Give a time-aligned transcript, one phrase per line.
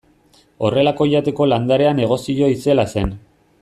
[0.69, 3.19] Horrelako jateko landarea negozio itzela zen.